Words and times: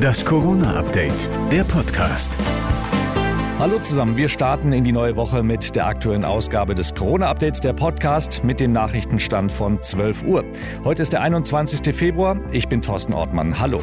Das 0.00 0.24
Corona-Update, 0.24 1.28
der 1.50 1.64
Podcast. 1.64 2.38
Hallo 3.58 3.78
zusammen, 3.78 4.16
wir 4.16 4.28
starten 4.28 4.72
in 4.72 4.84
die 4.84 4.92
neue 4.92 5.16
Woche 5.16 5.42
mit 5.42 5.74
der 5.76 5.86
aktuellen 5.86 6.24
Ausgabe 6.24 6.74
des 6.74 6.94
Corona-Updates, 6.94 7.60
der 7.60 7.72
Podcast 7.72 8.44
mit 8.44 8.60
dem 8.60 8.72
Nachrichtenstand 8.72 9.50
von 9.50 9.80
12 9.80 10.24
Uhr. 10.24 10.44
Heute 10.84 11.02
ist 11.02 11.12
der 11.12 11.22
21. 11.22 11.94
Februar, 11.94 12.38
ich 12.52 12.68
bin 12.68 12.80
Thorsten 12.80 13.12
Ortmann. 13.12 13.58
Hallo. 13.58 13.80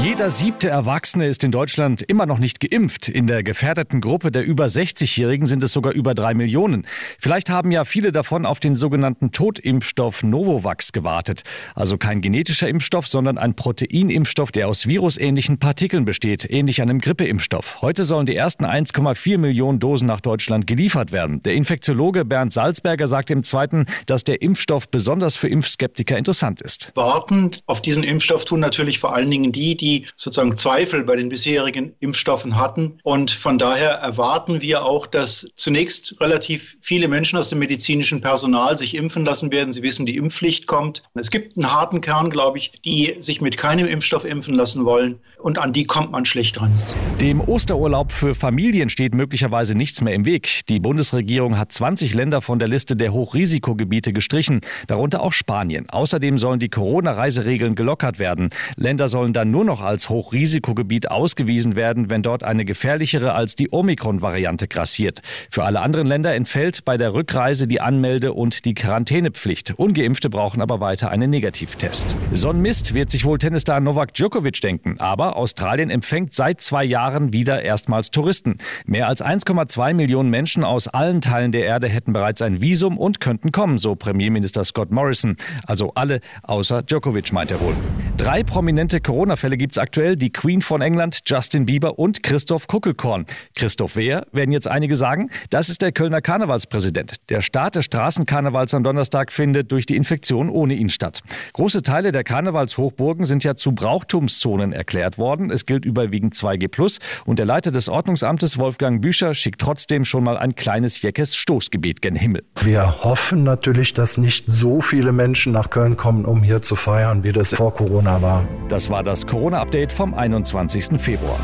Jeder 0.00 0.30
siebte 0.30 0.68
Erwachsene 0.68 1.26
ist 1.26 1.42
in 1.42 1.50
Deutschland 1.50 2.02
immer 2.02 2.24
noch 2.24 2.38
nicht 2.38 2.60
geimpft. 2.60 3.08
In 3.08 3.26
der 3.26 3.42
gefährdeten 3.42 4.00
Gruppe 4.00 4.30
der 4.30 4.44
über 4.44 4.66
60-Jährigen 4.66 5.44
sind 5.44 5.60
es 5.64 5.72
sogar 5.72 5.92
über 5.92 6.14
drei 6.14 6.34
Millionen. 6.34 6.86
Vielleicht 7.18 7.50
haben 7.50 7.72
ja 7.72 7.84
viele 7.84 8.12
davon 8.12 8.46
auf 8.46 8.60
den 8.60 8.76
sogenannten 8.76 9.32
Totimpfstoff 9.32 10.22
Novavax 10.22 10.92
gewartet. 10.92 11.42
Also 11.74 11.98
kein 11.98 12.20
genetischer 12.20 12.68
Impfstoff, 12.68 13.08
sondern 13.08 13.38
ein 13.38 13.54
Proteinimpfstoff, 13.54 14.52
der 14.52 14.68
aus 14.68 14.86
virusähnlichen 14.86 15.58
Partikeln 15.58 16.04
besteht, 16.04 16.48
ähnlich 16.48 16.80
einem 16.80 17.00
Grippeimpfstoff. 17.00 17.82
Heute 17.82 18.04
sollen 18.04 18.26
die 18.26 18.36
ersten 18.36 18.66
1,4 18.66 19.36
Millionen 19.36 19.80
Dosen 19.80 20.06
nach 20.06 20.20
Deutschland 20.20 20.68
geliefert 20.68 21.10
werden. 21.10 21.42
Der 21.42 21.54
Infektiologe 21.54 22.24
Bernd 22.24 22.52
Salzberger 22.52 23.08
sagt 23.08 23.30
im 23.30 23.42
zweiten, 23.42 23.86
dass 24.06 24.22
der 24.22 24.42
Impfstoff 24.42 24.88
besonders 24.88 25.36
für 25.36 25.48
Impfskeptiker 25.48 26.16
interessant 26.16 26.62
ist. 26.62 26.92
Warten 26.94 27.50
auf 27.66 27.82
diesen 27.82 28.04
Impfstoff 28.04 28.44
tun 28.44 28.60
natürlich 28.60 29.00
vor 29.00 29.12
allen 29.12 29.30
Dingen 29.30 29.50
die, 29.50 29.76
die 29.76 29.87
sozusagen 30.16 30.56
Zweifel 30.56 31.04
bei 31.04 31.16
den 31.16 31.28
bisherigen 31.28 31.94
Impfstoffen 32.00 32.56
hatten. 32.56 32.98
Und 33.02 33.30
von 33.30 33.58
daher 33.58 33.90
erwarten 33.90 34.60
wir 34.60 34.84
auch, 34.84 35.06
dass 35.06 35.52
zunächst 35.56 36.20
relativ 36.20 36.76
viele 36.80 37.08
Menschen 37.08 37.38
aus 37.38 37.48
dem 37.50 37.58
medizinischen 37.58 38.20
Personal 38.20 38.76
sich 38.76 38.94
impfen 38.94 39.24
lassen 39.24 39.50
werden. 39.50 39.72
Sie 39.72 39.82
wissen, 39.82 40.06
die 40.06 40.16
Impfpflicht 40.16 40.66
kommt. 40.66 41.02
Es 41.14 41.30
gibt 41.30 41.56
einen 41.56 41.72
harten 41.72 42.00
Kern, 42.00 42.30
glaube 42.30 42.58
ich, 42.58 42.72
die 42.84 43.16
sich 43.20 43.40
mit 43.40 43.56
keinem 43.56 43.86
Impfstoff 43.86 44.24
impfen 44.24 44.54
lassen 44.54 44.84
wollen. 44.84 45.20
Und 45.38 45.58
an 45.58 45.72
die 45.72 45.84
kommt 45.84 46.10
man 46.10 46.24
schlecht 46.24 46.58
dran. 46.58 46.72
Dem 47.20 47.40
Osterurlaub 47.40 48.10
für 48.12 48.34
Familien 48.34 48.88
steht 48.88 49.14
möglicherweise 49.14 49.76
nichts 49.76 50.00
mehr 50.00 50.14
im 50.14 50.24
Weg. 50.24 50.66
Die 50.68 50.80
Bundesregierung 50.80 51.56
hat 51.56 51.72
20 51.72 52.14
Länder 52.14 52.40
von 52.40 52.58
der 52.58 52.68
Liste 52.68 52.96
der 52.96 53.12
Hochrisikogebiete 53.12 54.12
gestrichen, 54.12 54.60
darunter 54.86 55.20
auch 55.20 55.32
Spanien. 55.32 55.88
Außerdem 55.88 56.38
sollen 56.38 56.58
die 56.58 56.68
Corona-Reiseregeln 56.68 57.74
gelockert 57.74 58.18
werden. 58.18 58.48
Länder 58.76 59.08
sollen 59.08 59.32
dann 59.32 59.50
nur 59.50 59.64
noch 59.68 59.82
als 59.82 60.08
Hochrisikogebiet 60.08 61.10
ausgewiesen 61.10 61.76
werden, 61.76 62.10
wenn 62.10 62.22
dort 62.22 62.42
eine 62.42 62.64
gefährlichere 62.64 63.34
als 63.34 63.54
die 63.54 63.68
Omikron-Variante 63.70 64.66
grassiert. 64.66 65.20
Für 65.50 65.64
alle 65.64 65.80
anderen 65.80 66.06
Länder 66.06 66.34
entfällt 66.34 66.84
bei 66.84 66.96
der 66.96 67.14
Rückreise 67.14 67.68
die 67.68 67.80
Anmelde- 67.80 68.32
und 68.32 68.64
die 68.64 68.74
Quarantänepflicht. 68.74 69.74
Ungeimpfte 69.76 70.30
brauchen 70.30 70.62
aber 70.62 70.80
weiter 70.80 71.10
einen 71.10 71.30
Negativtest. 71.30 72.16
So 72.32 72.52
Mist 72.52 72.94
wird 72.94 73.10
sich 73.10 73.26
wohl 73.26 73.36
Tennisstar 73.36 73.80
Novak 73.80 74.14
Djokovic 74.14 74.60
denken. 74.62 74.98
Aber 74.98 75.36
Australien 75.36 75.90
empfängt 75.90 76.32
seit 76.32 76.62
zwei 76.62 76.82
Jahren 76.82 77.34
wieder 77.34 77.62
erstmals 77.62 78.10
Touristen. 78.10 78.56
Mehr 78.86 79.06
als 79.06 79.22
1,2 79.22 79.92
Millionen 79.92 80.30
Menschen 80.30 80.64
aus 80.64 80.88
allen 80.88 81.20
Teilen 81.20 81.52
der 81.52 81.66
Erde 81.66 81.88
hätten 81.88 82.14
bereits 82.14 82.40
ein 82.40 82.62
Visum 82.62 82.96
und 82.96 83.20
könnten 83.20 83.52
kommen, 83.52 83.76
so 83.76 83.94
Premierminister 83.94 84.64
Scott 84.64 84.90
Morrison. 84.90 85.36
Also 85.66 85.92
alle 85.94 86.20
außer 86.42 86.82
Djokovic, 86.82 87.32
meint 87.34 87.50
er 87.50 87.60
wohl. 87.60 87.74
Drei 88.16 88.42
prominente 88.42 89.02
Corona-Fälle 89.02 89.57
gibt 89.58 89.74
es 89.74 89.78
aktuell. 89.78 90.16
Die 90.16 90.30
Queen 90.30 90.62
von 90.62 90.80
England, 90.80 91.20
Justin 91.26 91.66
Bieber 91.66 91.98
und 91.98 92.22
Christoph 92.22 92.66
Kuckelkorn. 92.66 93.26
Christoph 93.54 93.96
wer, 93.96 94.26
werden 94.32 94.52
jetzt 94.52 94.68
einige 94.68 94.96
sagen. 94.96 95.30
Das 95.50 95.68
ist 95.68 95.82
der 95.82 95.92
Kölner 95.92 96.20
Karnevalspräsident. 96.20 97.16
Der 97.28 97.42
Start 97.42 97.76
des 97.76 97.84
Straßenkarnevals 97.84 98.74
am 98.74 98.84
Donnerstag 98.84 99.32
findet 99.32 99.70
durch 99.72 99.86
die 99.86 99.96
Infektion 99.96 100.48
ohne 100.48 100.74
ihn 100.74 100.88
statt. 100.88 101.20
Große 101.52 101.82
Teile 101.82 102.12
der 102.12 102.24
Karnevalshochburgen 102.24 103.24
sind 103.24 103.44
ja 103.44 103.54
zu 103.54 103.72
Brauchtumszonen 103.72 104.72
erklärt 104.72 105.18
worden. 105.18 105.50
Es 105.50 105.66
gilt 105.66 105.84
überwiegend 105.84 106.34
2G+. 106.34 106.98
Und 107.26 107.38
der 107.38 107.46
Leiter 107.46 107.70
des 107.70 107.88
Ordnungsamtes, 107.88 108.58
Wolfgang 108.58 109.02
Bücher, 109.02 109.34
schickt 109.34 109.60
trotzdem 109.60 110.04
schon 110.04 110.24
mal 110.24 110.36
ein 110.36 110.54
kleines 110.54 111.02
Jeckes 111.02 111.36
Stoßgebet 111.36 112.00
gen 112.00 112.14
Himmel. 112.14 112.44
Wir 112.62 113.02
hoffen 113.04 113.44
natürlich, 113.44 113.92
dass 113.94 114.18
nicht 114.18 114.44
so 114.46 114.80
viele 114.80 115.12
Menschen 115.12 115.52
nach 115.52 115.70
Köln 115.70 115.96
kommen, 115.96 116.24
um 116.24 116.42
hier 116.42 116.62
zu 116.62 116.76
feiern, 116.76 117.24
wie 117.24 117.32
das 117.32 117.54
vor 117.54 117.74
Corona 117.74 118.22
war. 118.22 118.46
Das 118.68 118.90
war 118.90 119.02
das 119.02 119.26
Corona-Update 119.48 119.92
vom 119.92 120.12
21. 120.12 120.98
Februar. 120.98 121.38